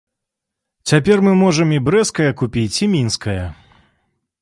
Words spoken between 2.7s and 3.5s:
і мінскае.